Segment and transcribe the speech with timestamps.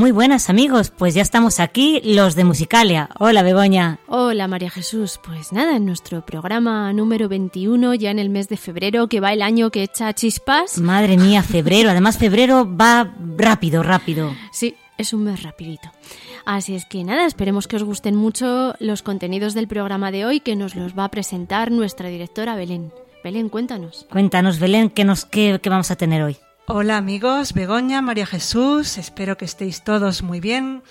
[0.00, 3.10] Muy buenas amigos, pues ya estamos aquí, los de Musicalia.
[3.18, 3.98] Hola Begoña.
[4.06, 5.20] Hola María Jesús.
[5.22, 9.34] Pues nada, en nuestro programa número 21, ya en el mes de febrero, que va
[9.34, 10.78] el año que echa chispas.
[10.78, 11.90] Madre mía, febrero.
[11.90, 14.34] Además febrero va rápido, rápido.
[14.52, 15.90] Sí, es un mes rapidito.
[16.46, 20.40] Así es que nada, esperemos que os gusten mucho los contenidos del programa de hoy
[20.40, 22.90] que nos los va a presentar nuestra directora Belén.
[23.22, 24.06] Belén, cuéntanos.
[24.10, 26.38] Cuéntanos, Belén, ¿qué, nos, qué, qué vamos a tener hoy?
[26.72, 30.84] Hola amigos, Begoña, María Jesús, espero que estéis todos muy bien.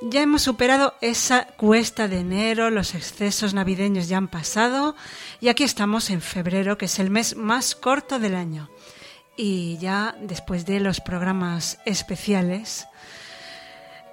[0.00, 4.94] Ya hemos superado esa cuesta de enero, los excesos navideños ya han pasado
[5.40, 8.70] y aquí estamos en febrero, que es el mes más corto del año.
[9.36, 12.86] Y ya después de los programas especiales,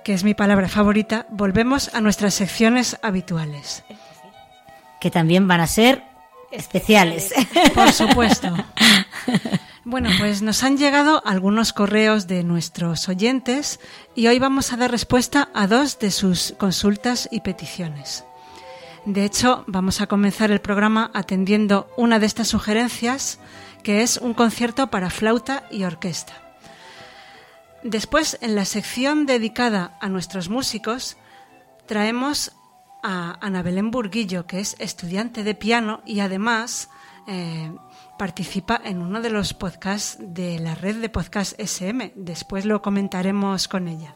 [0.03, 3.83] que es mi palabra favorita, volvemos a nuestras secciones habituales.
[4.99, 6.01] Que también van a ser
[6.49, 7.31] especiales.
[7.75, 8.55] Por supuesto.
[9.83, 13.79] Bueno, pues nos han llegado algunos correos de nuestros oyentes
[14.13, 18.23] y hoy vamos a dar respuesta a dos de sus consultas y peticiones.
[19.05, 23.39] De hecho, vamos a comenzar el programa atendiendo una de estas sugerencias,
[23.81, 26.33] que es un concierto para flauta y orquesta.
[27.81, 31.17] Después, en la sección dedicada a nuestros músicos,
[31.87, 32.51] traemos
[33.01, 36.87] a Ana Belén Burguillo, que es estudiante de piano y además
[37.27, 37.71] eh,
[38.21, 42.13] participa en uno de los podcasts de la red de podcast SM.
[42.15, 44.15] Después lo comentaremos con ella.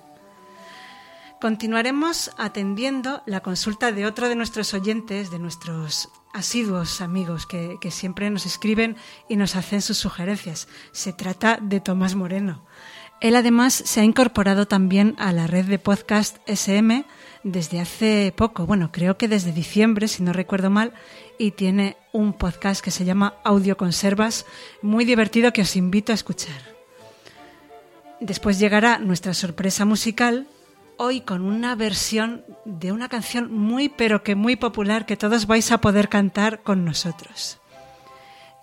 [1.41, 8.29] Continuaremos atendiendo la consulta de otro de nuestros oyentes, de nuestros asiduos amigos que, siempre
[8.29, 8.95] nos escriben
[9.27, 10.67] y nos hacen sus sugerencias.
[10.91, 12.63] Se trata de Tomás Moreno.
[13.21, 17.07] Él además se ha incorporado también a la red de podcast SM
[17.45, 20.93] desde hace poco, bueno, creo que desde diciembre, si no recuerdo mal,
[21.37, 24.47] y tiene un podcast que se llama Audio Conservas,
[24.81, 26.59] muy divertido que os invito a escuchar.
[28.19, 30.47] Después llegará nuestra sorpresa musical,
[30.97, 35.71] hoy con una versión de una canción muy pero que muy popular que todos vais
[35.71, 37.59] a poder cantar con nosotros.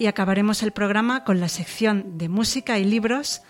[0.00, 3.42] Y acabaremos el programa con la sección de música y libros,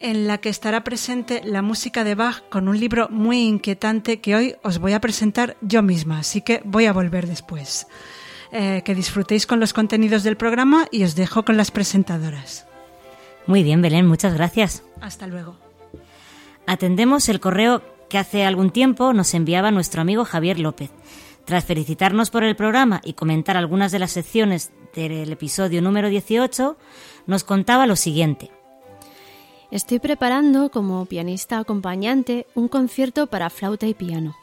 [0.00, 4.36] en la que estará presente la música de Bach con un libro muy inquietante que
[4.36, 7.86] hoy os voy a presentar yo misma, así que voy a volver después.
[8.50, 12.66] Eh, que disfrutéis con los contenidos del programa y os dejo con las presentadoras.
[13.46, 14.82] Muy bien, Belén, muchas gracias.
[15.00, 15.56] Hasta luego.
[16.66, 20.90] Atendemos el correo que hace algún tiempo nos enviaba nuestro amigo Javier López.
[21.44, 26.76] Tras felicitarnos por el programa y comentar algunas de las secciones del episodio número 18,
[27.26, 28.50] nos contaba lo siguiente.
[29.70, 34.34] Estoy preparando como pianista acompañante un concierto para flauta y piano,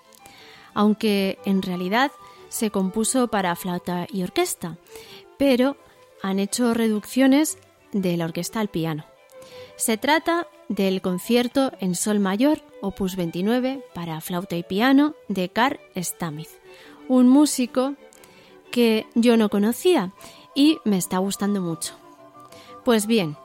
[0.75, 2.11] aunque en realidad
[2.49, 4.77] se compuso para flauta y orquesta,
[5.37, 5.77] pero
[6.21, 7.57] han hecho reducciones
[7.91, 9.05] de la orquesta al piano.
[9.77, 15.79] Se trata del concierto en sol mayor, opus 29, para flauta y piano de Carl
[15.95, 16.59] Stamitz,
[17.07, 17.95] un músico
[18.71, 20.13] que yo no conocía
[20.53, 21.95] y me está gustando mucho.
[22.83, 23.37] Pues bien,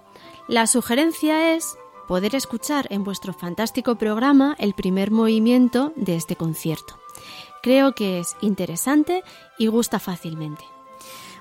[0.51, 6.99] la sugerencia es poder escuchar en vuestro fantástico programa el primer movimiento de este concierto.
[7.63, 9.23] Creo que es interesante
[9.59, 10.65] y gusta fácilmente.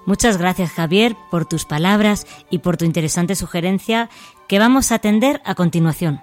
[0.06, 4.11] Muchas gracias Javier por tus palabras y por tu interesante sugerencia
[4.47, 6.21] que vamos a atender a continuación.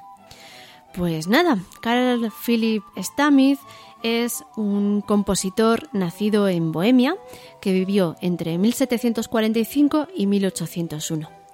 [0.95, 3.59] Pues nada, Carl Philipp Stamitz
[4.05, 7.17] es un compositor nacido en Bohemia
[7.61, 11.46] que vivió entre 1745 y 1801.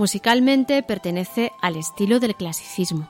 [0.00, 3.06] Musicalmente pertenece al estilo del clasicismo.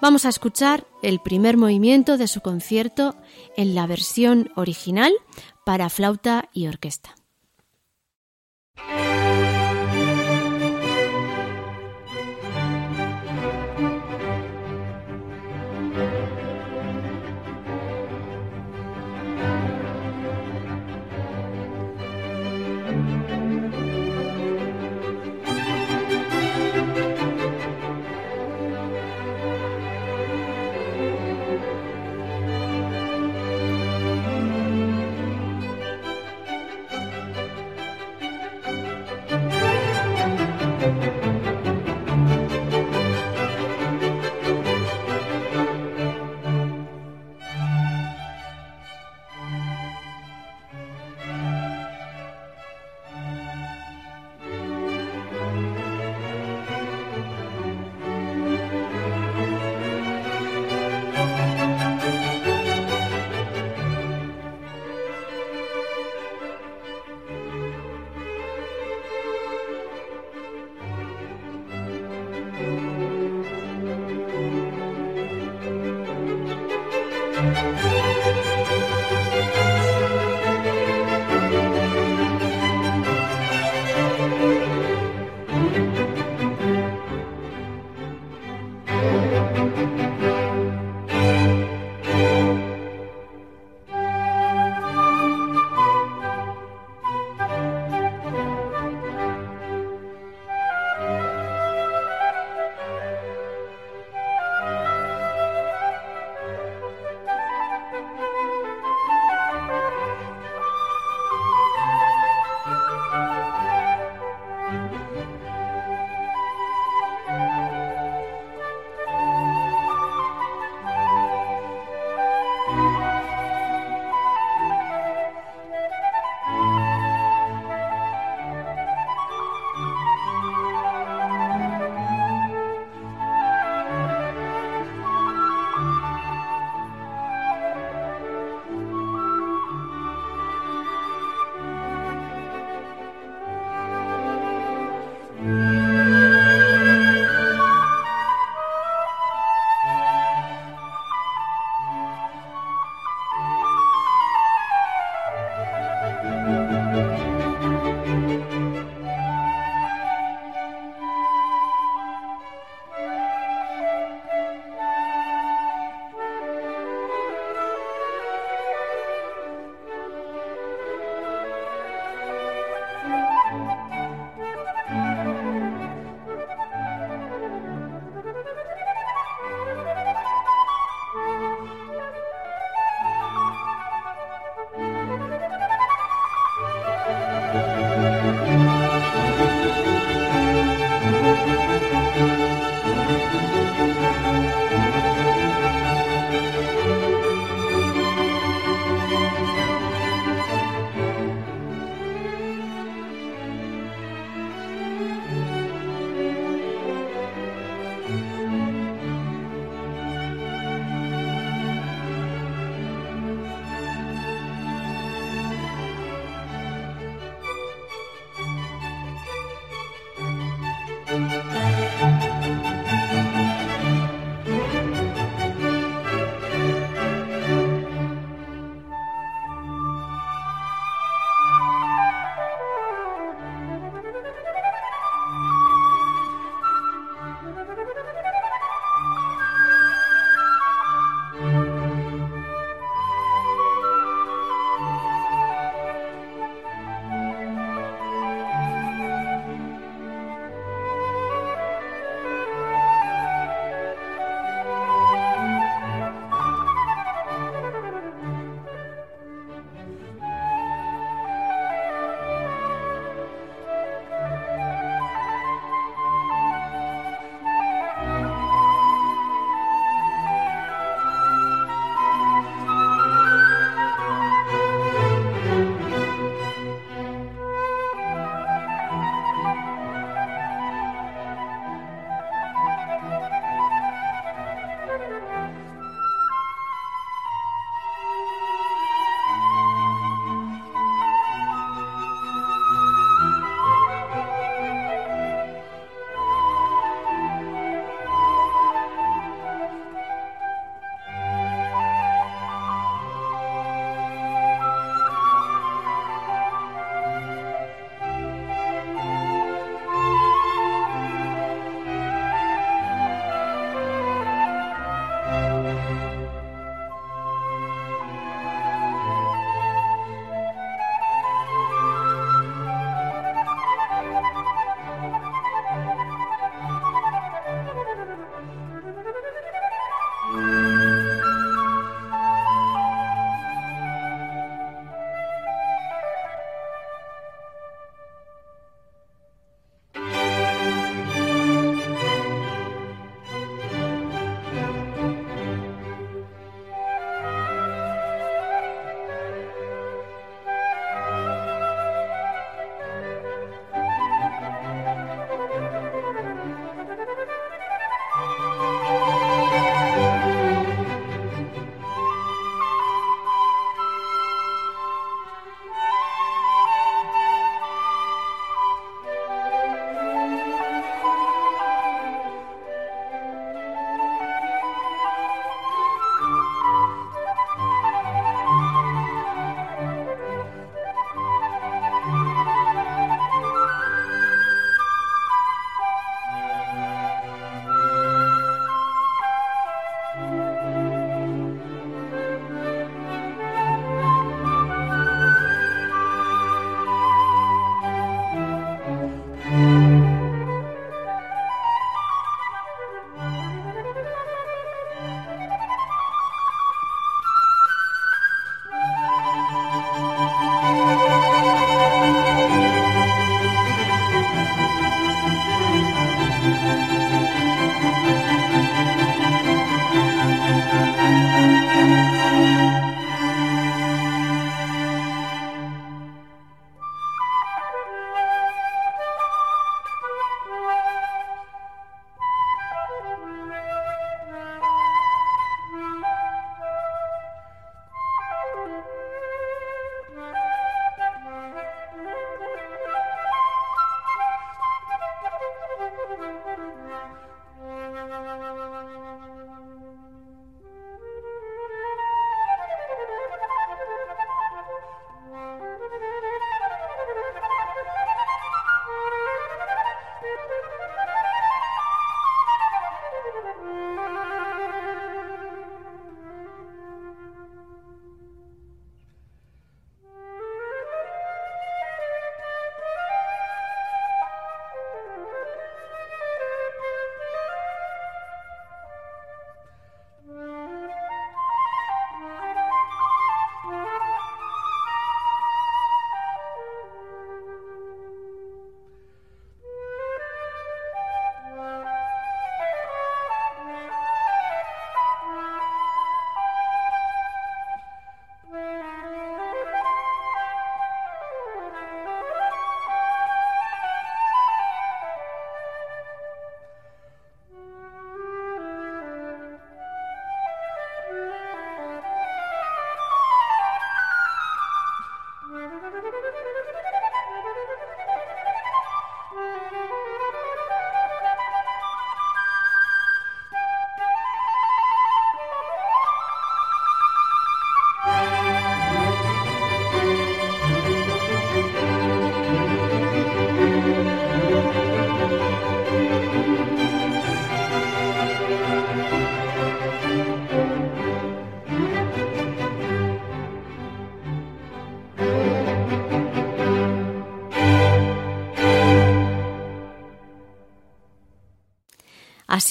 [0.00, 3.16] Vamos a escuchar el primer movimiento de su concierto
[3.56, 5.12] en la versión original
[5.66, 7.16] para flauta y orquesta.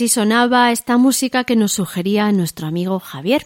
[0.01, 3.45] Así sonaba esta música que nos sugería nuestro amigo Javier.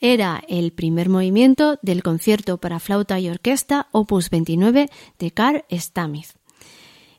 [0.00, 4.88] Era el primer movimiento del concierto para flauta y orquesta opus 29
[5.18, 6.28] de Carl Stamith.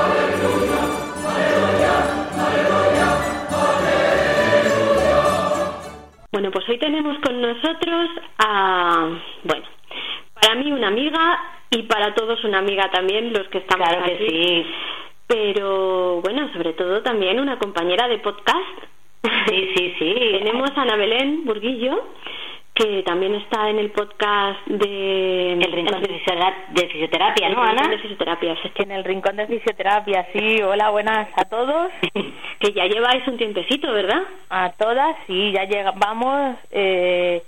[6.41, 9.09] Bueno, pues hoy tenemos con nosotros a,
[9.43, 9.63] bueno,
[10.33, 14.13] para mí una amiga y para todos una amiga también, los que estamos Claro que
[14.15, 14.27] aquí.
[14.27, 14.65] sí.
[15.27, 18.57] Pero bueno, sobre todo también una compañera de podcast.
[19.49, 20.15] Sí, sí, sí.
[20.39, 22.07] Tenemos a Ana Belén Burguillo,
[22.73, 25.53] que también está en el podcast de...
[25.53, 27.87] El rincón de fisiotera- de fisioterapia, ¿no, Ana?
[27.89, 28.57] de fisioterapia.
[28.75, 30.61] En el rincón de fisioterapia, sí.
[30.61, 31.91] Hola, buenas a todos.
[32.59, 34.21] que ya lleváis un tiempecito, ¿verdad?
[34.49, 37.43] A todas, sí, ya llegamos eh,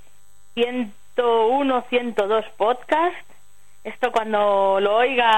[0.56, 3.26] 101, 102 podcasts.
[3.84, 5.38] Esto cuando lo oiga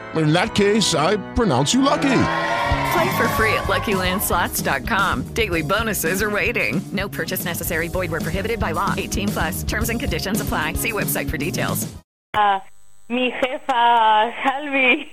[0.15, 2.23] In that case, I pronounce you lucky.
[2.93, 5.33] Play for free at LuckyLandSlots.com.
[5.33, 6.81] Daily bonuses are waiting.
[6.91, 7.87] No purchase necessary.
[7.87, 8.93] Void where prohibited by law.
[8.97, 9.63] 18 plus.
[9.63, 10.73] Terms and conditions apply.
[10.73, 11.87] See website for details.
[12.35, 12.61] a
[13.09, 15.05] mi jefa Salvi,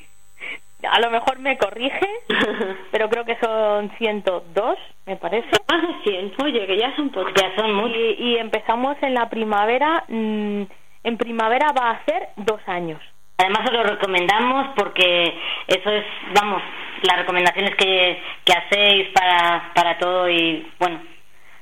[0.85, 2.07] a lo mejor me corrige,
[2.93, 5.49] pero creo que son 102, me parece.
[5.69, 7.33] Más de 100, oye, que ya son pocos.
[7.35, 7.97] Ya son muchos.
[7.97, 10.05] Y, y empezamos en la primavera.
[10.09, 10.63] mm,
[11.05, 13.01] en primavera va a hacer dos años.
[13.39, 15.33] Además os lo recomendamos porque
[15.69, 16.61] eso es, vamos,
[17.03, 18.21] las recomendaciones que,
[18.53, 21.01] hacéis para, para todo y, bueno,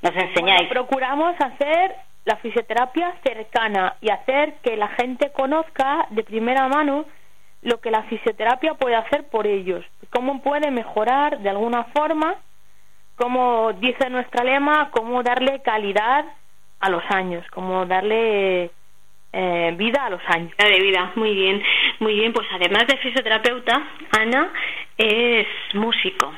[0.01, 0.69] nos enseñáis.
[0.69, 7.05] Procuramos hacer la fisioterapia cercana y hacer que la gente conozca de primera mano
[7.61, 12.37] lo que la fisioterapia puede hacer por ellos, cómo puede mejorar de alguna forma,
[13.17, 16.25] como dice nuestra lema, cómo darle calidad
[16.81, 18.71] a los años, cómo darle
[19.39, 20.53] eh, vida a los años.
[20.57, 21.63] de vida, muy bien,
[22.01, 22.33] muy bien.
[22.33, 23.83] Pues además de fisioterapeuta,
[24.19, 24.51] Ana
[24.97, 26.33] es músico.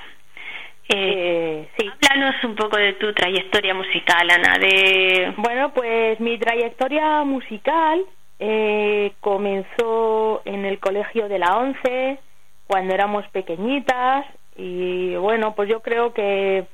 [0.88, 1.88] Eh, sí.
[2.10, 4.58] Háblanos un poco de tu trayectoria musical, Ana.
[4.58, 5.32] De...
[5.36, 8.04] Bueno, pues mi trayectoria musical
[8.40, 12.18] eh, comenzó en el colegio de la ONCE,
[12.66, 16.66] cuando éramos pequeñitas, y bueno, pues yo creo que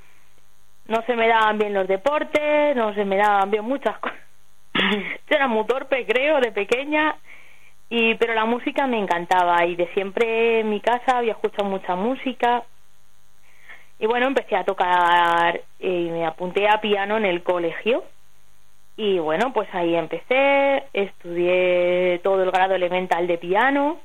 [0.86, 4.23] no se me daban bien los deportes, no se me daban bien muchas cosas.
[5.28, 7.16] yo era muy torpe, creo, de pequeña,
[7.88, 11.94] y pero la música me encantaba y de siempre en mi casa había escuchado mucha
[11.94, 12.64] música.
[13.98, 18.04] Y bueno, empecé a tocar y me apunté a piano en el colegio.
[18.96, 24.00] Y bueno, pues ahí empecé, estudié todo el grado elemental de piano,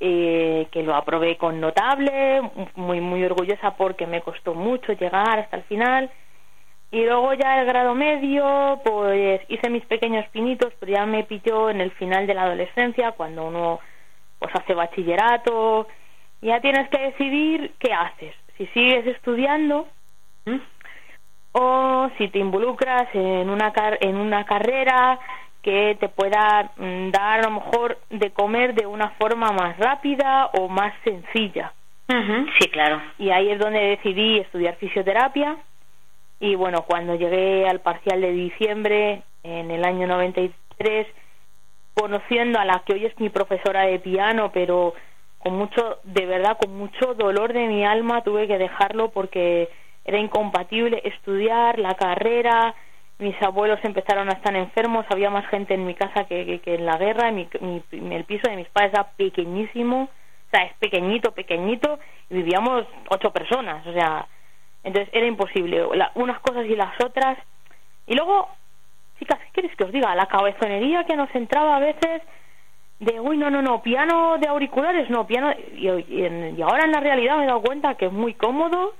[0.00, 2.42] eh, que lo aprobé con notable,
[2.74, 6.10] muy, muy orgullosa porque me costó mucho llegar hasta el final.
[6.90, 11.68] Y luego ya el grado medio, pues hice mis pequeños pinitos, pero ya me pilló
[11.68, 13.80] en el final de la adolescencia, cuando uno
[14.38, 15.86] pues hace bachillerato,
[16.40, 19.86] ya tienes que decidir qué haces, si sigues estudiando
[21.52, 25.18] o si te involucras en una en una carrera
[25.62, 30.46] que te pueda mm, dar a lo mejor de comer de una forma más rápida
[30.54, 31.72] o más sencilla.
[32.58, 33.02] Sí, claro.
[33.18, 35.58] Y ahí es donde decidí estudiar fisioterapia
[36.40, 41.06] y bueno, cuando llegué al parcial de diciembre en el año 93,
[41.94, 44.94] conociendo a la que hoy es mi profesora de piano, pero
[45.38, 49.68] con mucho, de verdad, con mucho dolor de mi alma tuve que dejarlo porque
[50.04, 52.74] era incompatible estudiar la carrera,
[53.18, 56.86] mis abuelos empezaron a estar enfermos, había más gente en mi casa que, que, en
[56.86, 57.48] la guerra, mi,
[57.90, 61.98] el piso de mis padres era pequeñísimo, o sea, es pequeñito, pequeñito,
[62.30, 64.26] y vivíamos ocho personas, o sea,
[64.82, 67.38] entonces era imposible, unas cosas y las otras.
[68.06, 68.48] Y luego,
[69.18, 70.14] chicas, ¿qué queréis que os diga?
[70.14, 72.22] La cabezonería que nos entraba a veces
[73.00, 75.52] de, uy, no, no, no, piano de auriculares, no, piano...
[75.74, 78.94] Y, y, ahora en la realidad me he dado cuenta que es muy cómodo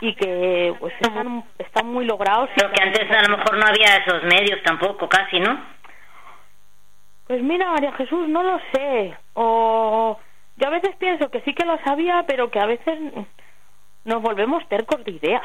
[0.00, 2.50] y que pues están, están muy logrados.
[2.54, 5.58] Pero que antes a lo mejor no había esos medios tampoco, casi, ¿no?
[7.26, 9.16] Pues mira, María Jesús, no lo sé.
[9.34, 10.18] O
[10.56, 12.98] yo a veces pienso que sí que lo sabía, pero que a veces
[14.04, 15.42] nos volvemos tercos de ideas.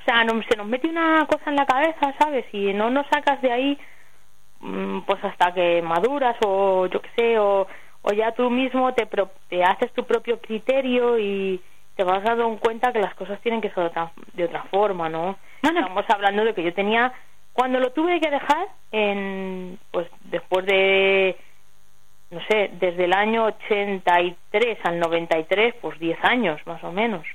[0.00, 2.46] O sea, no, se nos mete una cosa en la cabeza, ¿sabes?
[2.52, 3.78] Y no nos sacas de ahí,
[4.60, 7.66] mm, pues hasta que maduras o yo qué sé, o,
[8.02, 9.08] o ya tú mismo te,
[9.48, 11.60] te haces tu propio criterio y
[11.96, 13.90] te vas dando cuenta que las cosas tienen que ser
[14.34, 15.38] de otra forma, ¿no?
[15.62, 15.80] no, no.
[15.80, 17.12] Estamos hablando de que yo tenía,
[17.52, 21.36] cuando lo tuve que dejar, en, pues después de
[22.30, 27.26] no sé, desde el año 83 al 93, pues 10 años más o menos.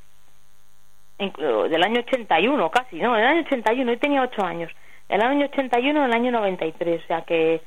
[1.17, 4.71] Del año 81 casi, no, del año 81, yo tenía 8 años.
[5.08, 7.62] Del año 81 al año 93, o sea que,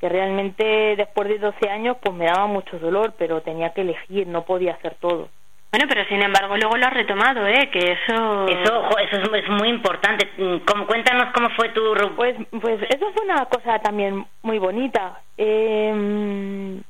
[0.00, 4.26] que realmente después de 12 años pues me daba mucho dolor, pero tenía que elegir,
[4.26, 5.28] no podía hacer todo.
[5.74, 7.68] Bueno, pero sin embargo luego lo has retomado, ¿eh?
[7.72, 8.46] Que eso...
[8.46, 10.30] Eso, eso es, muy importante.
[10.64, 11.82] ¿Cómo, cuéntanos cómo fue tu...
[12.14, 15.20] Pues, pues eso fue una cosa también muy bonita.
[15.36, 16.80] Eh,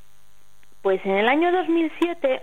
[0.82, 2.42] pues en el año 2007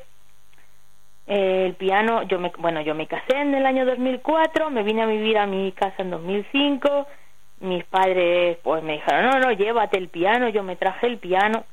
[1.28, 5.04] eh, el piano, yo me, bueno, yo me casé en el año 2004, me vine
[5.04, 7.06] a vivir a mi casa en 2005,
[7.60, 11.66] mis padres pues me dijeron, no, no, llévate el piano, yo me traje el piano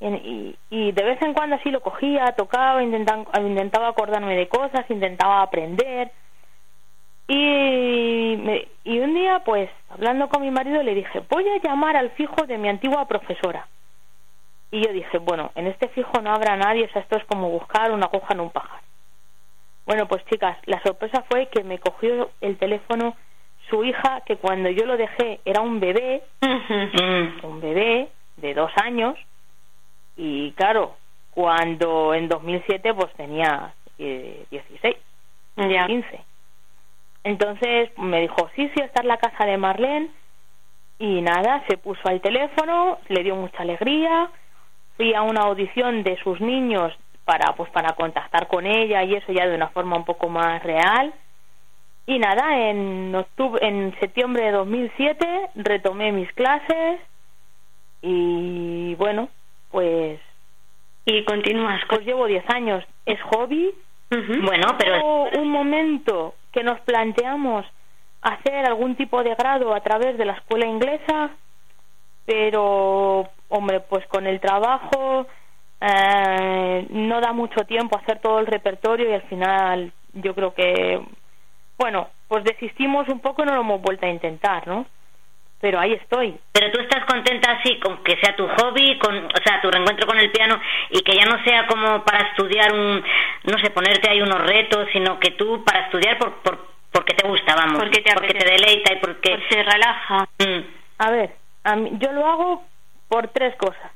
[0.00, 4.88] y, y, de vez en cuando así lo cogía, tocaba, intentaba, intentaba acordarme de cosas,
[4.88, 6.10] intentaba aprender.
[7.28, 12.10] Y, y un día, pues, hablando con mi marido, le dije, voy a llamar al
[12.12, 13.68] fijo de mi antigua profesora.
[14.70, 17.50] Y yo dije, bueno, en este fijo no habrá nadie, o sea, esto es como
[17.50, 18.82] buscar una coja en un pájaro.
[19.84, 23.16] Bueno, pues chicas, la sorpresa fue que me cogió el teléfono
[23.68, 26.22] su hija, que cuando yo lo dejé era un bebé,
[27.42, 29.16] un bebé de dos años,
[30.22, 30.96] y claro,
[31.30, 34.96] cuando en 2007 pues tenía eh, 16,
[35.56, 35.86] ya.
[35.86, 36.24] 15.
[37.24, 40.10] Entonces me dijo, sí, sí, está en la casa de Marlene.
[40.98, 44.28] Y nada, se puso al teléfono, le dio mucha alegría.
[44.98, 46.92] Fui a una audición de sus niños
[47.24, 50.62] para, pues, para contactar con ella y eso ya de una forma un poco más
[50.62, 51.14] real.
[52.04, 57.00] Y nada, en, octubre, en septiembre de 2007 retomé mis clases
[58.02, 59.30] y bueno,
[59.70, 60.20] pues...
[61.04, 61.80] Y continúas.
[61.88, 62.84] Pues llevo 10 años.
[63.06, 63.74] Es hobby.
[64.10, 65.24] Bueno, pero...
[65.38, 67.64] un momento que nos planteamos
[68.22, 71.30] hacer algún tipo de grado a través de la escuela inglesa,
[72.26, 75.26] pero, hombre, pues con el trabajo
[75.80, 81.00] eh, no da mucho tiempo hacer todo el repertorio y al final yo creo que,
[81.78, 84.86] bueno, pues desistimos un poco y no lo hemos vuelto a intentar, ¿no?
[85.60, 86.38] Pero ahí estoy.
[86.52, 90.06] Pero tú estás contenta así con que sea tu hobby, con, o sea, tu reencuentro
[90.06, 93.04] con el piano y que ya no sea como para estudiar un,
[93.44, 97.26] no sé, ponerte ahí unos retos, sino que tú para estudiar por, por porque te
[97.26, 100.26] gusta, vamos, porque te, porque te deleita y porque, te relaja.
[100.38, 100.60] Mm.
[100.98, 102.64] A ver, a mí, yo lo hago
[103.08, 103.92] por tres cosas.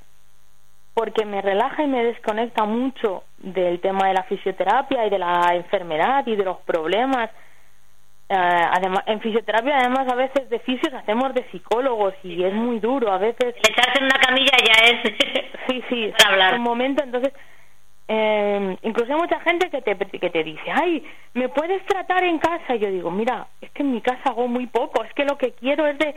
[0.94, 5.54] Porque me relaja y me desconecta mucho del tema de la fisioterapia y de la
[5.54, 7.30] enfermedad y de los problemas
[8.28, 13.12] además, en fisioterapia, además, a veces de fisios hacemos de psicólogos y es muy duro.
[13.12, 13.54] A veces.
[13.56, 15.02] Echarse en una camilla ya es.
[15.68, 16.54] sí, sí, para hablar.
[16.54, 17.32] un momento, entonces.
[18.06, 22.38] Eh, incluso hay mucha gente que te, que te dice, ay, ¿me puedes tratar en
[22.38, 22.74] casa?
[22.74, 25.38] Y yo digo, mira, es que en mi casa hago muy poco, es que lo
[25.38, 26.14] que quiero es de...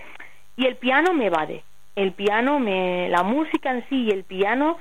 [0.57, 1.63] Y el piano me evade,
[1.95, 4.77] el piano, me la música en sí y el piano,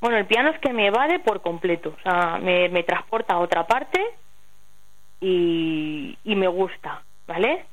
[0.00, 3.38] bueno, el piano es que me evade por completo, o sea, me, me transporta a
[3.38, 4.04] otra parte
[5.20, 7.66] y, y me gusta, ¿vale?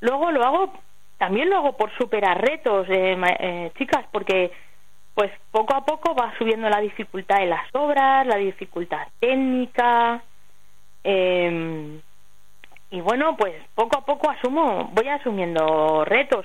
[0.00, 0.72] Luego lo hago,
[1.18, 4.50] también lo hago por superar retos, eh, eh, chicas, porque
[5.14, 10.22] pues poco a poco va subiendo la dificultad de las obras, la dificultad técnica,
[11.04, 12.00] eh,
[12.90, 16.44] y bueno, pues poco a poco asumo, voy asumiendo retos,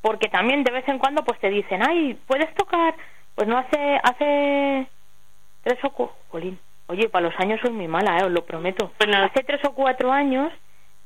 [0.00, 2.94] porque también de vez en cuando pues te dicen, ay, puedes tocar,
[3.34, 4.88] pues no hace, hace
[5.62, 6.58] tres o jolín,
[6.90, 8.24] Oye, para los años soy muy mala, ¿eh?
[8.24, 8.90] os lo prometo.
[8.98, 10.52] Hace tres o cuatro años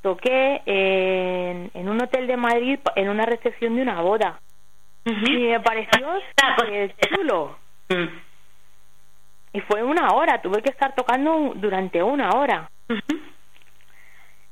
[0.00, 4.40] toqué en, en, un hotel de Madrid en una recepción de una boda.
[5.04, 6.08] Y me pareció
[7.14, 7.58] chulo.
[7.90, 8.08] Mm.
[9.52, 12.70] Y fue una hora, tuve que estar tocando durante una hora.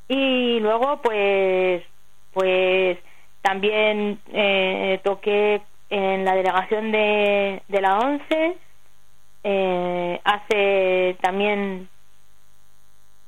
[0.08, 1.82] Y luego, pues,
[2.34, 2.98] pues
[3.40, 8.58] también eh, toqué en la delegación de, de la ONCE
[9.44, 11.88] eh, hace también,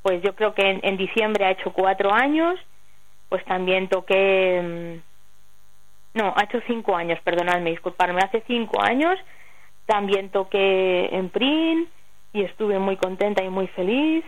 [0.03, 2.59] pues yo creo que en, diciembre ha hecho cuatro años,
[3.29, 5.01] pues también toqué,
[6.15, 9.19] mm, no, ha hecho cinco años, perdonadme, disculparme, hace cinco años
[9.87, 11.89] también toqué en Print
[12.33, 14.25] y estuve muy contenta y muy feliz.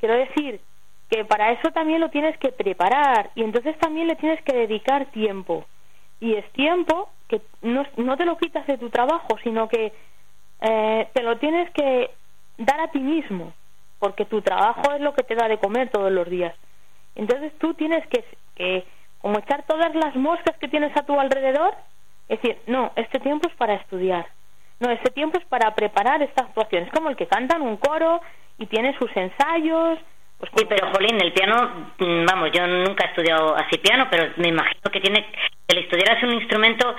[0.00, 0.60] Quiero decir
[1.10, 5.06] que para eso también lo tienes que preparar y entonces también le tienes que dedicar
[5.06, 5.64] tiempo.
[6.20, 9.92] Y es tiempo que no, no te lo quitas de tu trabajo, sino que
[10.66, 12.10] eh, te lo tienes que
[12.56, 13.52] dar a ti mismo,
[13.98, 16.54] porque tu trabajo es lo que te da de comer todos los días.
[17.14, 18.24] Entonces tú tienes que,
[18.56, 18.84] que
[19.18, 21.74] como echar todas las moscas que tienes a tu alrededor,
[22.28, 24.26] es decir, no, este tiempo es para estudiar,
[24.80, 26.84] no, este tiempo es para preparar esta actuación.
[26.84, 28.20] Es como el que canta en un coro
[28.58, 29.98] y tiene sus ensayos.
[30.38, 31.92] Pues sí, pero Jolín, el piano,
[32.26, 35.26] vamos, yo nunca he estudiado así piano, pero me imagino que tiene,
[35.68, 36.96] el estudiar es un instrumento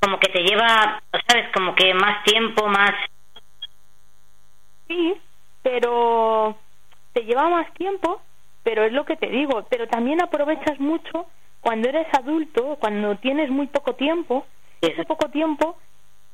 [0.00, 1.50] como que te lleva, ¿sabes?
[1.52, 2.92] Como que más tiempo, más...
[4.86, 5.14] Sí,
[5.62, 6.56] pero
[7.12, 8.20] te lleva más tiempo,
[8.62, 11.26] pero es lo que te digo, pero también aprovechas mucho
[11.60, 14.46] cuando eres adulto, cuando tienes muy poco tiempo,
[14.80, 15.76] ese poco tiempo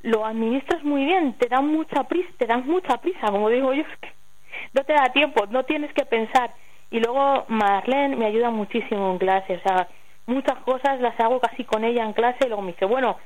[0.02, 3.84] lo administras muy bien, te dan mucha prisa, te dan mucha prisa, como digo yo,
[4.74, 6.52] no te da tiempo, no tienes que pensar.
[6.90, 9.88] Y luego Marlene me ayuda muchísimo en clase, o sea,
[10.26, 13.16] muchas cosas las hago casi con ella en clase y luego me dice, bueno,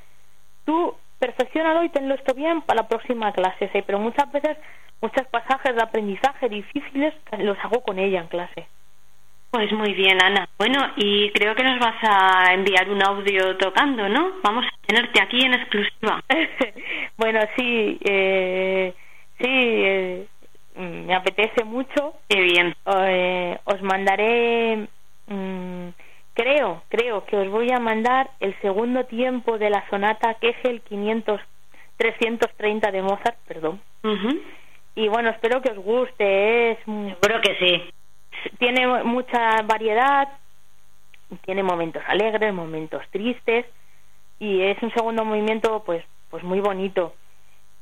[0.69, 3.81] tú perfeccionalo y tenlo esto bien para la próxima clase, ¿sí?
[3.87, 4.55] pero muchas veces
[5.01, 8.67] muchos pasajes de aprendizaje difíciles los hago con ella en clase.
[9.49, 10.47] Pues muy bien, Ana.
[10.59, 14.33] Bueno, y creo que nos vas a enviar un audio tocando, ¿no?
[14.43, 16.23] Vamos a tenerte aquí en exclusiva.
[17.17, 18.93] bueno, sí, eh,
[19.39, 20.27] sí, eh,
[20.75, 22.13] me apetece mucho.
[22.27, 22.75] Qué bien.
[22.85, 24.87] Eh, os mandaré
[25.25, 25.87] mm,
[26.39, 31.41] creo, creo que os voy a mandar el segundo tiempo de la sonata Kegel 500,
[31.97, 33.81] 330 de Mozart, perdón.
[34.95, 36.71] Y bueno, espero que os guste.
[36.71, 37.83] Es, Seguro que sí.
[38.57, 40.29] Tiene mucha variedad,
[41.43, 43.65] tiene momentos alegres, momentos tristes
[44.39, 47.15] y es un segundo movimiento pues pues muy bonito.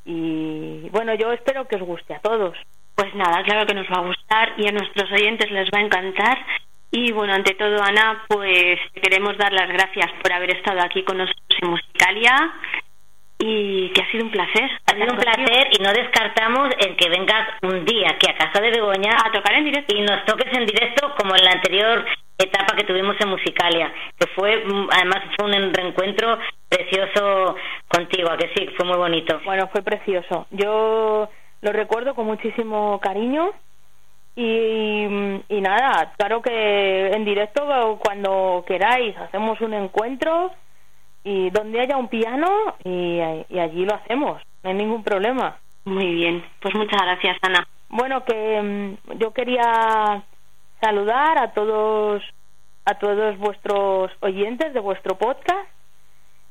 [0.04, 2.56] Y bueno, yo espero que os guste a todos.
[2.96, 5.82] Pues nada, claro que nos va a gustar y a nuestros oyentes les va a
[5.82, 6.38] encantar.
[6.90, 11.18] Y bueno, ante todo, Ana, pues queremos dar las gracias por haber estado aquí con
[11.18, 12.52] nosotros en Musicalia
[13.38, 14.70] y que ha sido un placer.
[14.86, 18.60] Ha sido un placer y no descartamos en que vengas un día aquí a casa
[18.60, 22.04] de Begoña a tocar en directo y nos toques en directo como en la anterior
[22.38, 27.56] etapa que tuvimos en Musicalia, que fue además fue un reencuentro precioso
[27.88, 29.40] contigo, a que sí, fue muy bonito.
[29.44, 30.46] Bueno, fue precioso.
[30.50, 31.28] Yo
[31.60, 33.52] lo recuerdo con muchísimo cariño
[34.40, 40.52] y, y nada, claro que en directo cuando queráis hacemos un encuentro
[41.24, 42.46] y donde haya un piano
[42.84, 43.18] y,
[43.58, 45.58] allí lo hacemos, no hay ningún problema.
[45.84, 47.66] Muy bien, pues muchas gracias Ana.
[47.88, 50.22] Bueno, que mm, yo quería
[50.80, 52.22] saludar a todos
[52.84, 55.68] a todos vuestros oyentes de vuestro podcast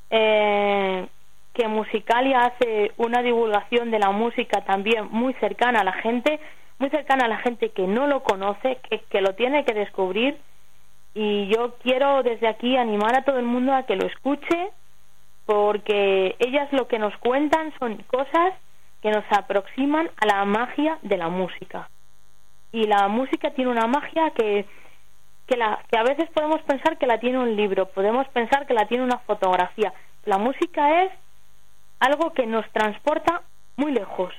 [0.09, 1.07] eh,
[1.53, 6.37] que Musicalia hace una divulgación de la música también muy cercana a la gente,
[6.79, 10.37] muy cercana a la gente que no lo conoce, que, que lo tiene que descubrir.
[11.13, 14.69] Y yo quiero desde aquí animar a todo el mundo a que lo escuche,
[15.45, 18.53] porque ellas lo que nos cuentan son cosas
[19.01, 21.89] que nos aproximan a la magia de la música.
[22.71, 24.65] Y la música tiene una magia que,
[25.47, 28.73] que, la, que a veces podemos pensar que la tiene un libro, podemos pensar que
[28.73, 29.93] la tiene una fotografía.
[30.25, 31.11] La música es
[31.99, 33.43] algo que nos transporta
[33.77, 34.33] muy lejos.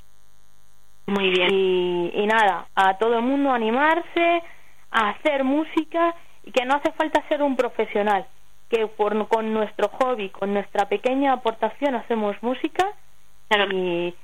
[1.08, 1.48] Muy bien.
[1.50, 4.42] Y, y nada, a todo el mundo animarse
[4.90, 8.26] a hacer música y que no hace falta ser un profesional,
[8.68, 12.86] que por, con nuestro hobby, con nuestra pequeña aportación hacemos música
[13.72, 14.14] y,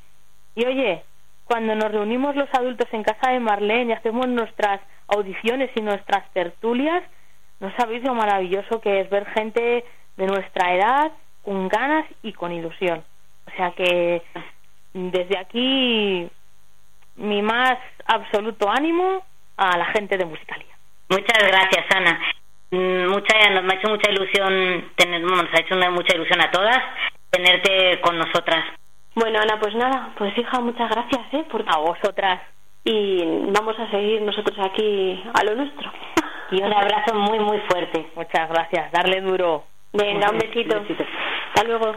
[0.55, 1.03] y oye,
[1.45, 6.31] cuando nos reunimos los adultos en casa de Marlene y hacemos nuestras audiciones y nuestras
[6.33, 7.03] tertulias,
[7.61, 9.85] no sabéis lo maravilloso que es ver gente
[10.19, 13.03] de nuestra edad con ganas y con ilusión.
[13.47, 14.23] O sea que
[14.93, 16.31] desde aquí
[17.17, 19.25] mi más absoluto ánimo
[19.57, 20.67] a la gente de Musicalia.
[21.09, 22.21] Muchas gracias, Ana.
[22.71, 26.51] Mm, Mucha, nos ha hecho mucha ilusión, tener, nos ha hecho una, mucha ilusión a
[26.51, 26.83] todas
[27.35, 28.65] tenerte con nosotras.
[29.15, 31.45] Bueno, Ana, pues nada, pues hija, muchas gracias, ¿eh?
[31.51, 31.65] Por...
[31.67, 32.41] A vosotras.
[32.85, 35.91] Y vamos a seguir nosotros aquí a lo nuestro.
[36.51, 38.11] Y un abrazo muy, muy fuerte.
[38.15, 38.93] Muchas gracias.
[38.93, 39.65] Darle duro.
[39.93, 40.77] Venga, un besito.
[40.77, 41.97] Hasta luego.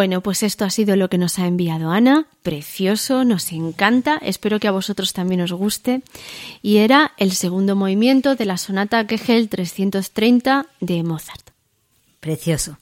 [0.00, 2.24] Bueno, pues esto ha sido lo que nos ha enviado Ana.
[2.42, 4.16] Precioso, nos encanta.
[4.22, 6.00] Espero que a vosotros también os guste.
[6.62, 11.50] Y era el segundo movimiento de la sonata Kegel 330 de Mozart.
[12.18, 12.78] Precioso.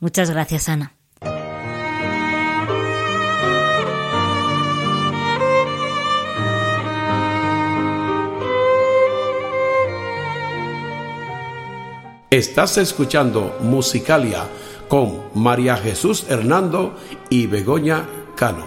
[0.00, 0.94] Muchas gracias, Ana.
[12.30, 14.48] Estás escuchando Musicalia
[14.94, 16.96] con María Jesús Hernando
[17.28, 18.64] y Begoña Cano.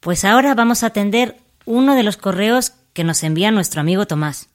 [0.00, 4.48] Pues ahora vamos a atender uno de los correos que nos envía nuestro amigo Tomás.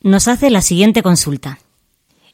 [0.00, 1.58] Nos hace la siguiente consulta.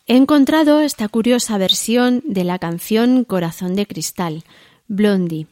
[0.06, 4.44] He encontrado esta curiosa versión de la canción Corazón de Cristal,
[4.86, 5.48] Blondie,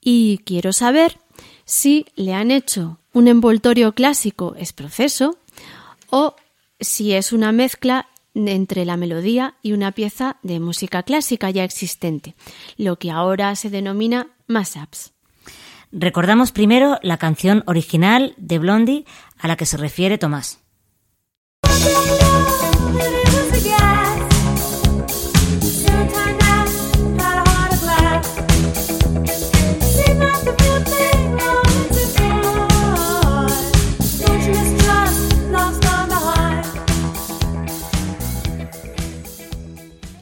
[0.00, 1.18] y quiero saber
[1.64, 5.36] si le han hecho un envoltorio clásico es proceso
[6.12, 6.36] o
[6.78, 12.34] si es una mezcla entre la melodía y una pieza de música clásica ya existente,
[12.76, 15.12] lo que ahora se denomina mashups.
[15.90, 19.04] Recordamos primero la canción original de Blondie
[19.38, 20.60] a la que se refiere Tomás.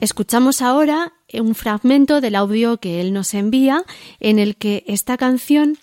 [0.00, 3.84] Escuchamos ahora un fragmento del audio que él nos envía
[4.18, 5.76] en el que esta canción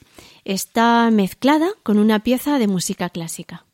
[0.43, 3.66] está mezclada con una pieza de música clásica.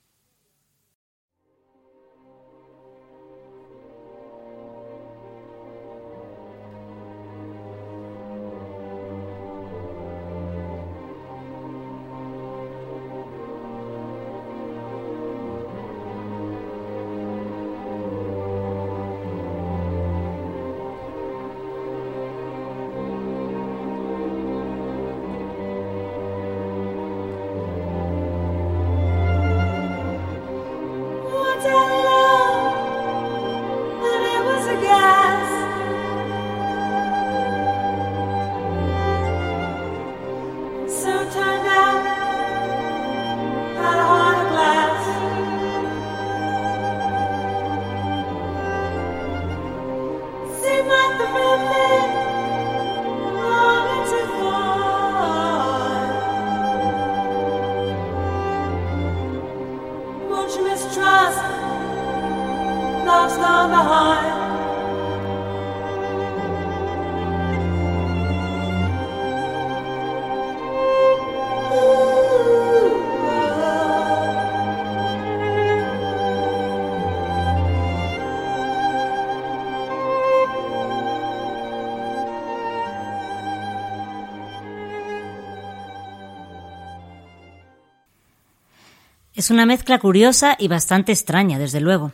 [89.43, 92.13] Es una mezcla curiosa y bastante extraña, desde luego.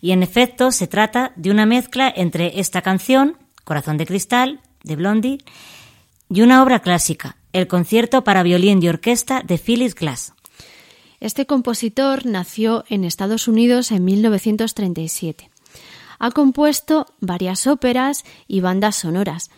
[0.00, 4.94] Y en efecto se trata de una mezcla entre esta canción, Corazón de Cristal, de
[4.94, 5.38] Blondie,
[6.30, 10.32] y una obra clásica, el concierto para violín y orquesta de Phyllis Glass.
[11.18, 15.50] Este compositor nació en Estados Unidos en 1937.
[16.20, 19.50] Ha compuesto varias óperas y bandas sonoras.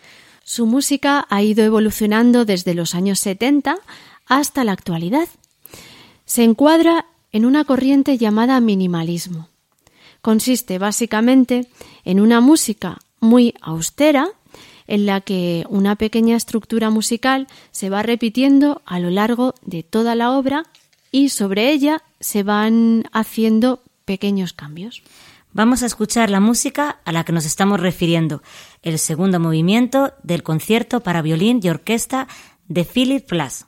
[0.43, 3.77] Su música ha ido evolucionando desde los años 70
[4.25, 5.27] hasta la actualidad
[6.27, 9.47] se encuadra en una corriente llamada minimalismo.
[10.21, 11.67] Consiste básicamente
[12.05, 14.29] en una música muy austera
[14.87, 20.15] en la que una pequeña estructura musical se va repitiendo a lo largo de toda
[20.15, 20.65] la obra
[21.11, 25.03] y sobre ella se van haciendo pequeños cambios.
[25.53, 28.43] Vamos a escuchar la música a la que nos estamos refiriendo,
[28.83, 32.27] el segundo movimiento del concierto para violín y orquesta
[32.67, 33.66] de Philip Glass.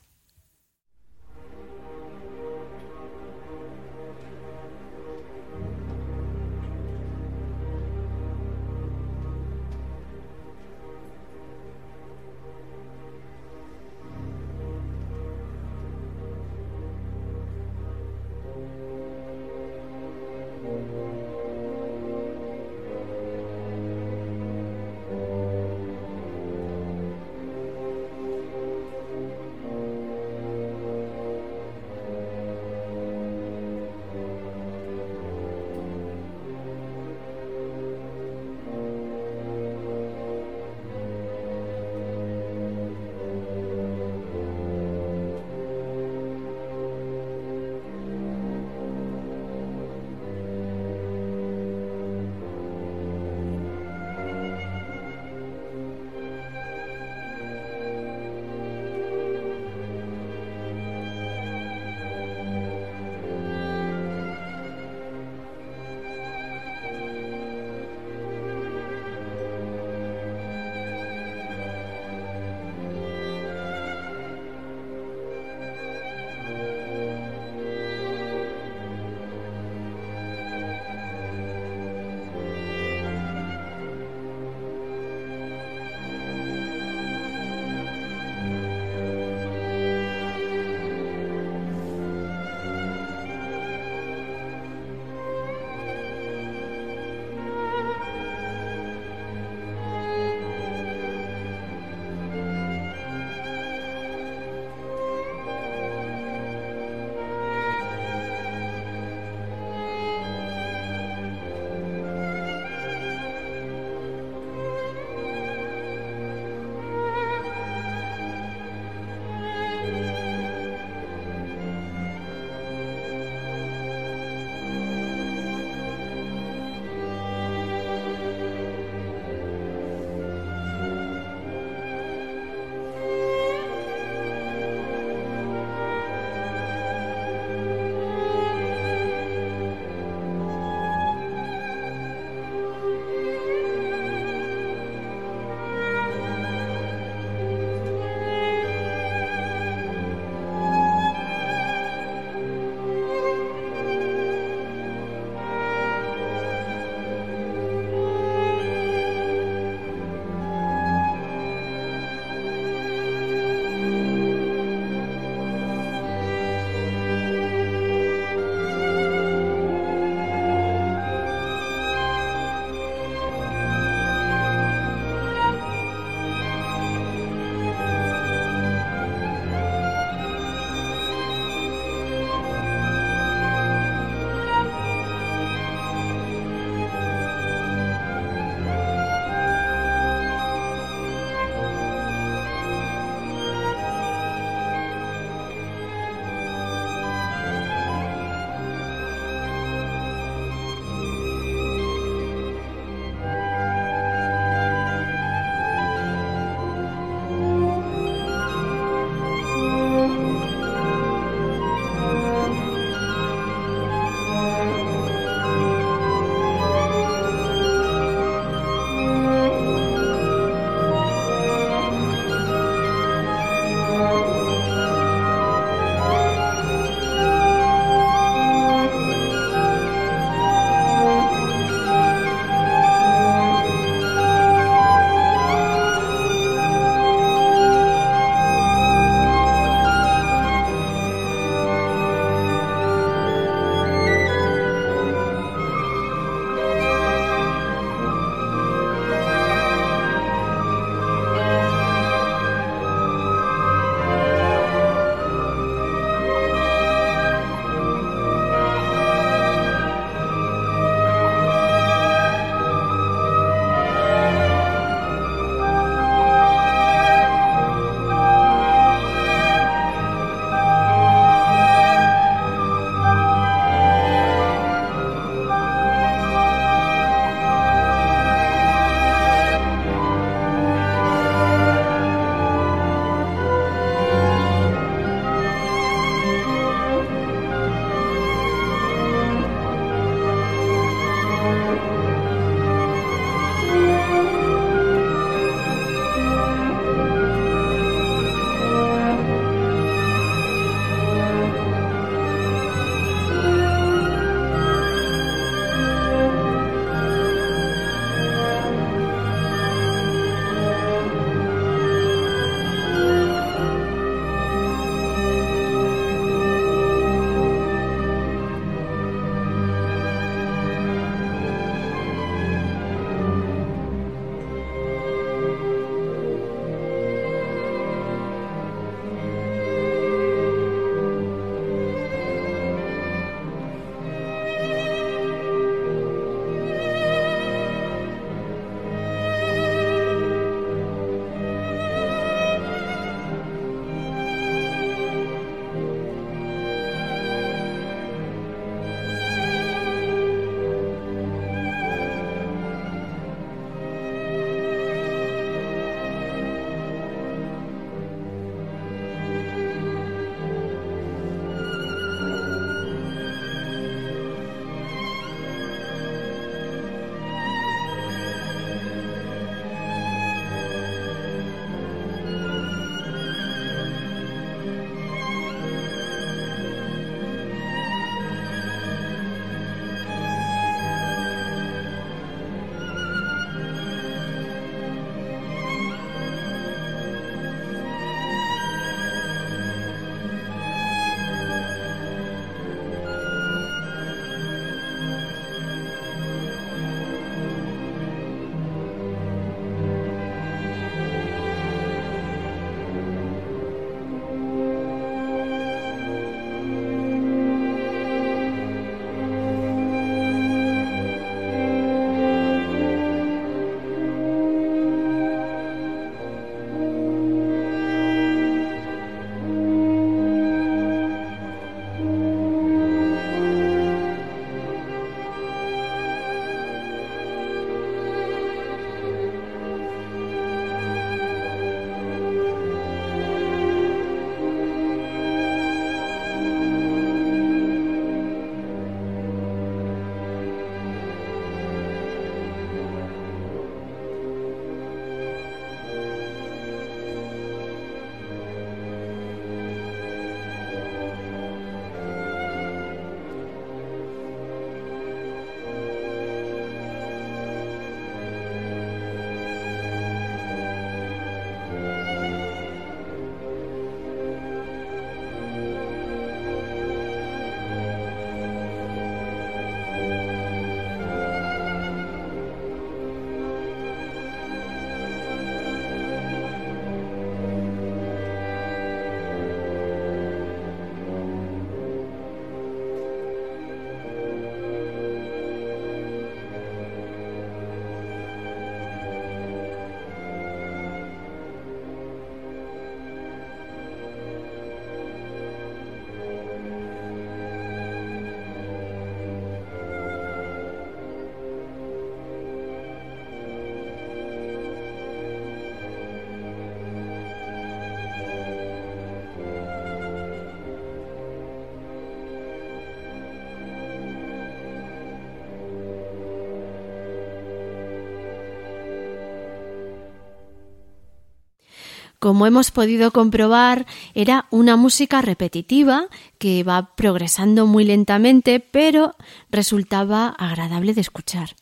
[522.20, 529.14] Como hemos podido comprobar, era una música repetitiva que va progresando muy lentamente, pero
[529.50, 531.56] resultaba agradable de escuchar.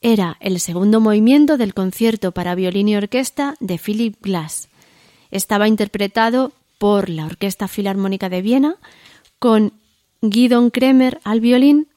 [0.00, 4.68] Era el segundo movimiento del concierto para violín y orquesta de Philip Glass.
[5.32, 8.76] Estaba interpretado por la Orquesta Filarmónica de Viena,
[9.40, 9.72] con
[10.20, 11.88] Guidon Kremer al violín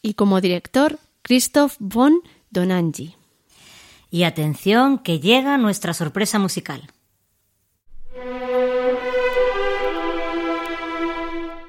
[0.00, 3.14] y como director Christoph von Donangi.
[4.10, 6.93] Y atención que llega nuestra sorpresa musical.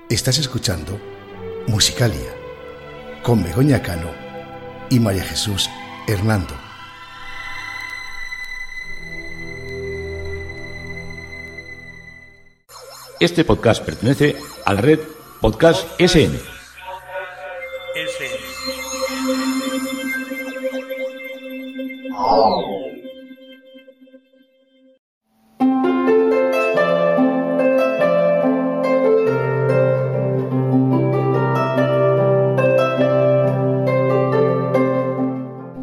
[0.10, 0.98] Estás escuchando
[1.68, 2.34] Musicalia
[3.22, 4.10] con Begoña Cano
[4.90, 5.70] y María Jesús
[6.08, 6.54] Hernando.
[13.20, 15.00] Este podcast pertenece a la red
[15.42, 16.40] Podcast SN.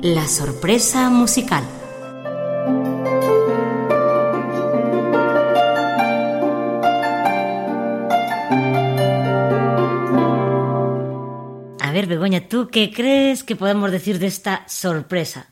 [0.03, 1.65] La sorpresa musical.
[11.81, 15.49] A ver, Begoña, ¿tú qué crees que podemos decir de esta sorpresa?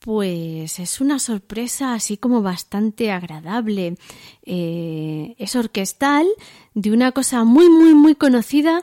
[0.00, 3.96] Pues es una sorpresa así como bastante agradable.
[4.42, 6.26] Eh, es orquestal
[6.74, 8.82] de una cosa muy, muy, muy conocida.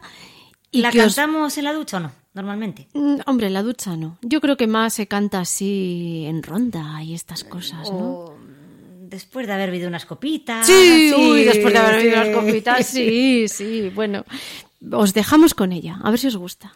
[0.72, 2.12] Y ¿La que os- cantamos en la ducha o no?
[2.34, 2.88] Normalmente.
[2.94, 4.18] Mm, Hombre, la ducha no.
[4.22, 7.98] Yo creo que más se canta así en ronda y estas cosas, ¿no?
[7.98, 8.36] O
[9.02, 10.66] después de haber bebido unas copitas.
[10.66, 11.22] Sí, así.
[11.22, 12.30] uy, después de haber bebido Sí.
[12.30, 13.92] unas copitas, sí, sí.
[13.94, 14.24] Bueno,
[14.94, 16.74] os dejamos con ella, a ver si os gusta.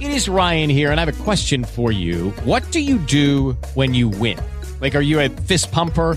[0.00, 2.30] It is Ryan here, and I have a question for you.
[2.44, 4.36] What do you do when you win?
[4.80, 6.16] Like, are you a fist pumper?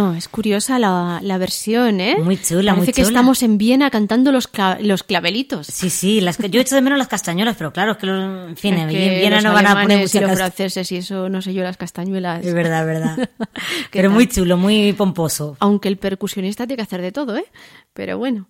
[0.00, 2.16] Bueno, es curiosa la, la versión, ¿eh?
[2.22, 3.06] Muy chula, Parece muy que chula.
[3.08, 5.66] estamos en Viena cantando los, cla- los clavelitos.
[5.68, 8.48] Sí, sí, las, que- yo echo de menos las castañuelas, pero claro, es que, los,
[8.50, 10.96] en fin, Es en que Viena no van a poner y música los franceses y
[10.96, 12.44] eso, no sé yo, las castañuelas.
[12.44, 13.16] Es verdad, verdad.
[13.38, 14.14] ¿Qué pero tal?
[14.14, 15.56] muy chulo, muy pomposo.
[15.60, 17.46] Aunque el percusionista tiene que hacer de todo, ¿eh?
[17.92, 18.48] Pero bueno.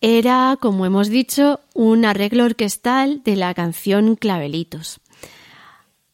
[0.00, 4.98] Era, como hemos dicho, un arreglo orquestal de la canción Clavelitos.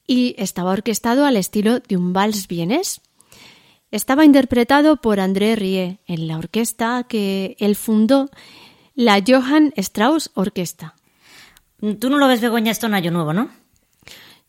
[0.07, 3.01] Y estaba orquestado al estilo de un vals vienés.
[3.91, 8.29] Estaba interpretado por André Rie en la orquesta que él fundó,
[8.95, 10.95] la Johann Strauss Orquesta.
[11.99, 13.51] Tú no lo ves, Begoña, esto en Año Nuevo, ¿no?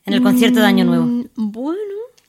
[0.05, 1.05] En el concierto de Año Nuevo.
[1.05, 1.79] Mm, Bueno,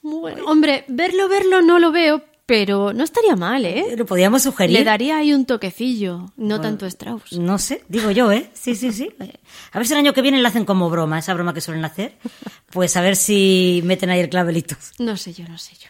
[0.01, 0.45] bueno.
[0.45, 3.95] Hombre, verlo, verlo no lo veo, pero no estaría mal, ¿eh?
[3.97, 4.77] Lo podíamos sugerir.
[4.77, 7.33] Le daría ahí un toquecillo, no tanto Strauss.
[7.33, 8.51] No sé, digo yo, ¿eh?
[8.53, 9.09] Sí, sí, sí.
[9.71, 11.83] A ver si el año que viene la hacen como broma, esa broma que suelen
[11.83, 12.17] hacer.
[12.71, 14.75] Pues a ver si meten ahí el clavelito.
[14.99, 15.89] No sé yo, no sé yo.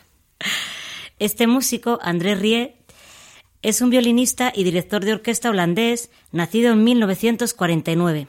[1.21, 2.77] Este músico, André Rie,
[3.61, 8.27] es un violinista y director de orquesta holandés, nacido en 1949.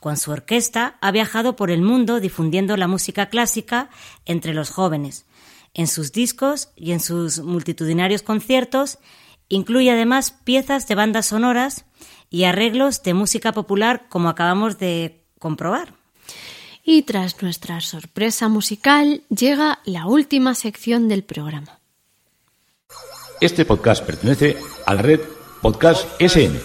[0.00, 3.90] Con su orquesta ha viajado por el mundo difundiendo la música clásica
[4.24, 5.26] entre los jóvenes.
[5.74, 8.96] En sus discos y en sus multitudinarios conciertos
[9.50, 11.84] incluye además piezas de bandas sonoras
[12.30, 15.92] y arreglos de música popular como acabamos de comprobar.
[16.82, 21.83] Y tras nuestra sorpresa musical llega la última sección del programa.
[23.40, 24.56] Este podcast pertenece
[24.86, 25.20] a la red
[25.60, 26.60] Podcast SN.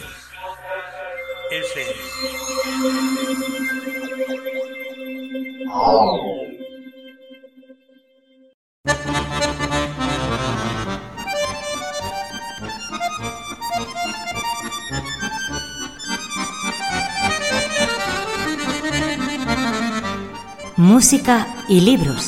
[20.77, 22.27] Música y libros.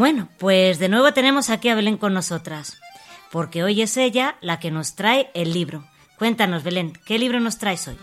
[0.00, 2.78] Bueno, pues de nuevo tenemos aquí a Belén con nosotras,
[3.30, 5.84] porque hoy es ella la que nos trae el libro.
[6.18, 7.96] Cuéntanos, Belén, ¿qué libro nos traes hoy?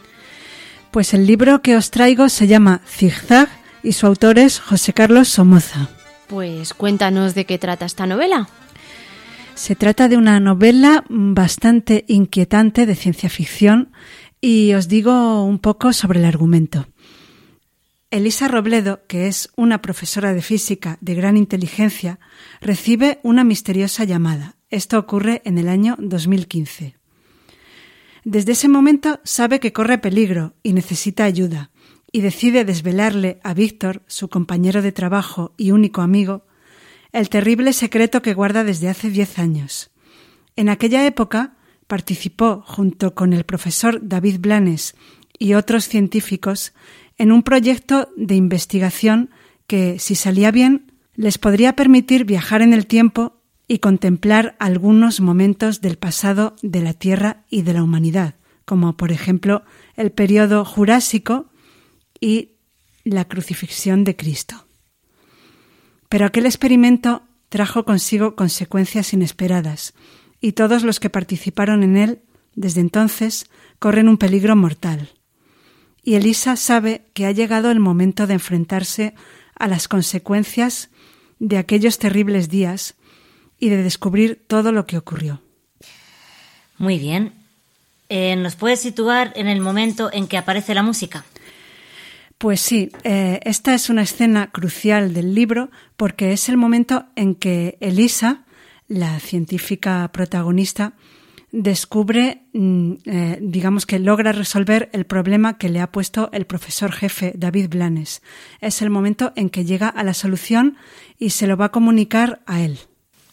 [0.92, 3.50] Pues el libro que os traigo se llama Zigzag
[3.82, 5.90] y su autor es José Carlos Somoza.
[6.28, 8.48] Pues cuéntanos de qué trata esta novela.
[9.56, 13.92] Se trata de una novela bastante inquietante de ciencia ficción
[14.40, 16.86] y os digo un poco sobre el argumento.
[18.10, 22.20] Elisa Robledo, que es una profesora de física de gran inteligencia,
[22.62, 24.56] recibe una misteriosa llamada.
[24.70, 26.96] Esto ocurre en el año 2015.
[28.24, 31.72] Desde ese momento sabe que corre peligro y necesita ayuda,
[32.10, 36.46] y decide desvelarle a Víctor, su compañero de trabajo y único amigo,
[37.12, 39.92] el terrible secreto que guarda desde hace diez años.
[40.56, 44.96] En aquella época participó, junto con el profesor David Blanes
[45.40, 46.74] y otros científicos,
[47.18, 49.30] en un proyecto de investigación
[49.66, 55.82] que, si salía bien, les podría permitir viajar en el tiempo y contemplar algunos momentos
[55.82, 59.64] del pasado de la Tierra y de la humanidad, como por ejemplo
[59.96, 61.50] el periodo jurásico
[62.20, 62.52] y
[63.04, 64.66] la crucifixión de Cristo.
[66.10, 69.94] Pero aquel experimento trajo consigo consecuencias inesperadas,
[70.40, 72.22] y todos los que participaron en él
[72.56, 73.50] desde entonces
[73.80, 75.17] corren un peligro mortal.
[76.08, 79.14] Y Elisa sabe que ha llegado el momento de enfrentarse
[79.60, 80.90] a las consecuencias
[81.38, 82.96] de aquellos terribles días
[83.60, 85.42] y de descubrir todo lo que ocurrió.
[86.78, 87.34] Muy bien.
[88.08, 91.26] Eh, ¿Nos puedes situar en el momento en que aparece la música?
[92.38, 97.36] Pues sí, eh, esta es una escena crucial del libro porque es el momento en
[97.36, 98.46] que Elisa,
[98.88, 100.94] la científica protagonista,
[101.52, 106.92] descubre, mm, eh, digamos que logra resolver el problema que le ha puesto el profesor
[106.92, 108.22] jefe David Blanes.
[108.60, 110.78] Es el momento en que llega a la solución
[111.18, 112.80] y se lo va a comunicar a él.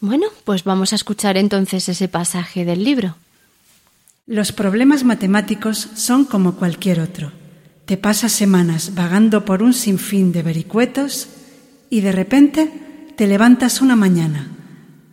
[0.01, 3.17] Bueno, pues vamos a escuchar entonces ese pasaje del libro.
[4.27, 7.33] Los problemas matemáticos son como cualquier otro.
[7.85, 11.29] Te pasas semanas vagando por un sinfín de vericuetos
[11.91, 12.71] y de repente
[13.17, 14.49] te levantas una mañana,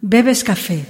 [0.02, 0.86] bebes café,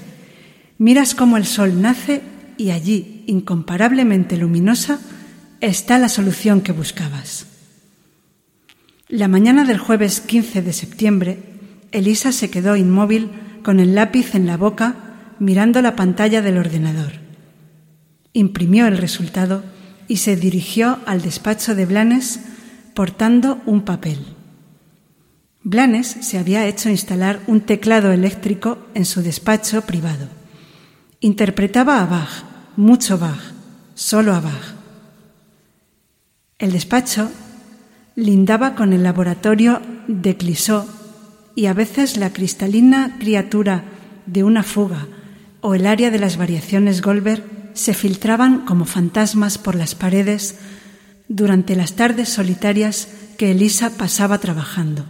[0.81, 2.23] miras cómo el sol nace
[2.57, 4.99] y allí, incomparablemente luminosa,
[5.59, 7.45] está la solución que buscabas.
[9.07, 11.37] La mañana del jueves 15 de septiembre,
[11.91, 13.29] Elisa se quedó inmóvil
[13.61, 14.95] con el lápiz en la boca
[15.37, 17.11] mirando la pantalla del ordenador.
[18.33, 19.63] Imprimió el resultado
[20.07, 22.39] y se dirigió al despacho de Blanes
[22.95, 24.17] portando un papel.
[25.61, 30.40] Blanes se había hecho instalar un teclado eléctrico en su despacho privado.
[31.23, 32.43] Interpretaba a Bach,
[32.77, 33.53] mucho Bach,
[33.93, 34.73] solo a Bach.
[36.57, 37.29] El despacho
[38.15, 40.87] lindaba con el laboratorio de Clisó
[41.53, 43.83] y a veces la cristalina criatura
[44.25, 45.05] de una fuga
[45.61, 47.43] o el área de las variaciones Goldberg
[47.75, 50.57] se filtraban como fantasmas por las paredes
[51.27, 53.07] durante las tardes solitarias
[53.37, 55.05] que Elisa pasaba trabajando.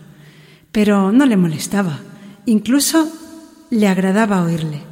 [0.73, 1.99] Pero no le molestaba,
[2.45, 3.09] incluso
[3.69, 4.90] le agradaba oírle.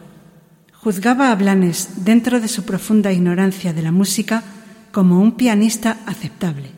[0.81, 4.43] Juzgaba a Blanes, dentro de su profunda ignorancia de la música,
[4.93, 6.71] como un pianista aceptable.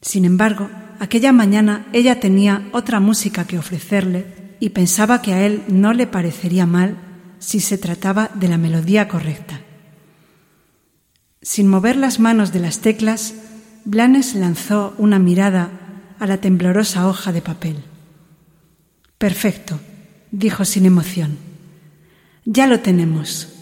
[0.00, 5.64] Sin embargo, aquella mañana ella tenía otra música que ofrecerle y pensaba que a él
[5.66, 6.98] no le parecería mal
[7.40, 9.60] si se trataba de la melodía correcta.
[11.42, 13.34] Sin mover las manos de las teclas,
[13.84, 15.70] Blanes lanzó una mirada
[16.20, 17.82] a la temblorosa hoja de papel.
[19.18, 19.80] Perfecto,
[20.30, 21.49] dijo sin emoción.
[22.44, 23.59] Ya lo tenemos.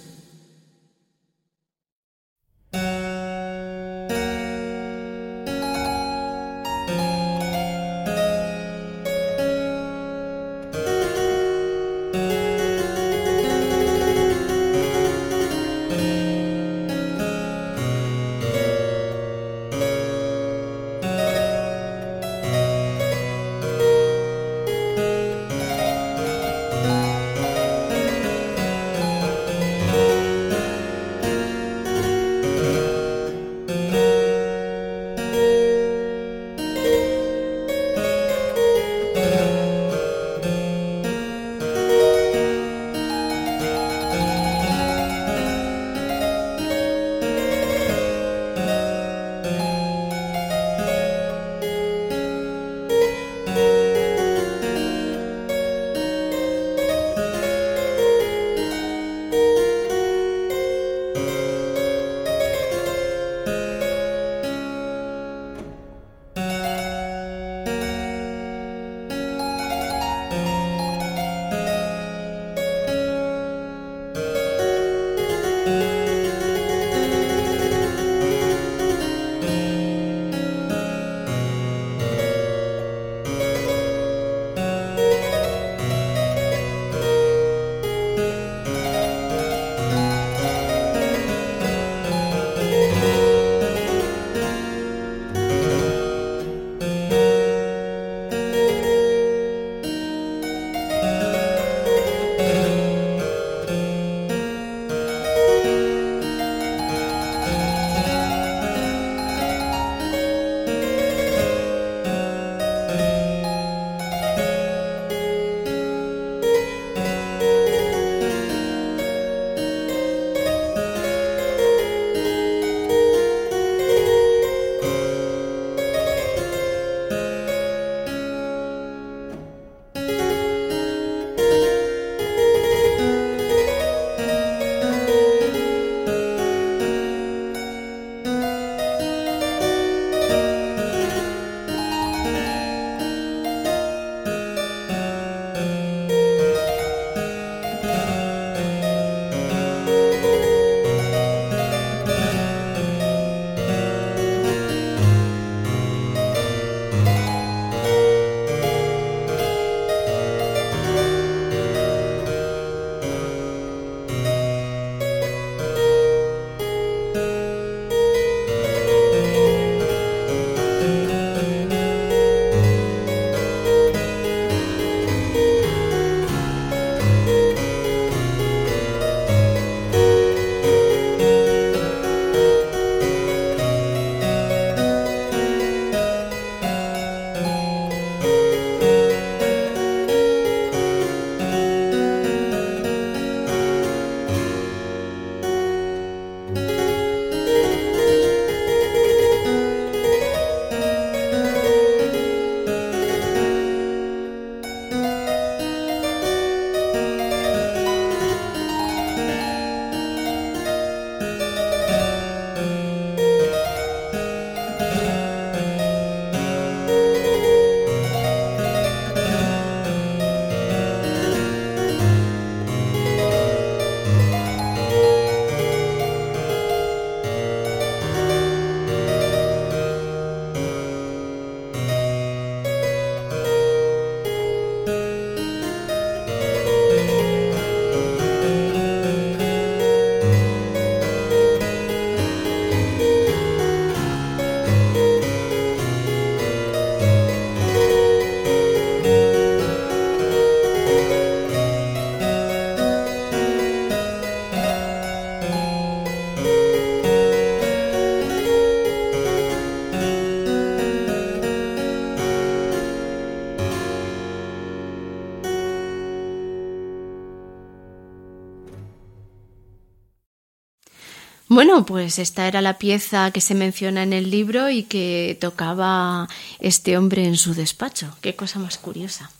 [271.86, 276.28] Pues esta era la pieza que se menciona en el libro y que tocaba
[276.58, 278.16] este hombre en su despacho.
[278.20, 279.30] Qué cosa más curiosa.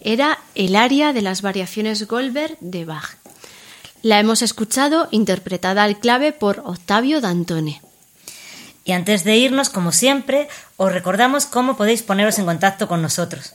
[0.00, 3.16] Era el aria de las variaciones Goldberg de Bach.
[4.02, 7.80] La hemos escuchado interpretada al clave por Octavio Dantone.
[8.84, 13.54] Y antes de irnos, como siempre, os recordamos cómo podéis poneros en contacto con nosotros.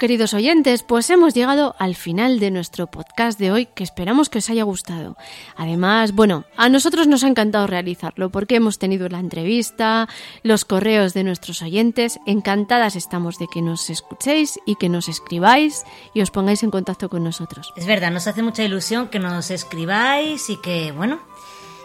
[0.00, 4.38] Queridos oyentes, pues hemos llegado al final de nuestro podcast de hoy, que esperamos que
[4.38, 5.14] os haya gustado.
[5.56, 10.08] Además, bueno, a nosotros nos ha encantado realizarlo porque hemos tenido la entrevista,
[10.42, 12.18] los correos de nuestros oyentes.
[12.24, 17.10] Encantadas estamos de que nos escuchéis y que nos escribáis y os pongáis en contacto
[17.10, 17.70] con nosotros.
[17.76, 21.20] Es verdad, nos hace mucha ilusión que nos escribáis y que, bueno,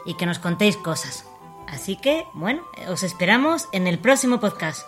[0.05, 1.25] y que nos contéis cosas.
[1.67, 4.87] Así que, bueno, os esperamos en el próximo podcast.